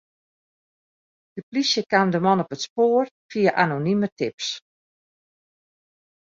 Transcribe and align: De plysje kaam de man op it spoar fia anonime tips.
De 1.35 1.41
plysje 1.49 1.81
kaam 1.91 2.07
de 2.13 2.19
man 2.25 2.41
op 2.43 2.53
it 2.55 2.63
spoar 2.67 3.05
fia 3.31 3.51
anonime 3.63 4.07
tips. 4.19 4.47